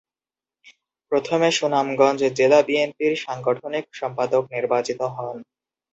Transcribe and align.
প্রথমে 1.11 1.49
সুনামগঞ্জ 1.51 2.21
জেলা 2.37 2.59
বিএনপির 2.67 3.13
সাংগঠনিক 3.17 3.85
সম্পাদক 3.93 4.43
নির্বাচিত 4.53 4.99
হন। 5.15 5.37